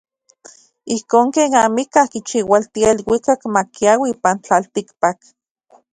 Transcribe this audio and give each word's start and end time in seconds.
Ijkon 0.95 1.27
ken 1.35 1.51
amikaj 1.65 2.07
kichiualtia 2.11 2.87
iluikak 2.95 3.41
makiaui 3.53 4.09
ipan 4.13 4.37
tlatikpak. 4.43 5.17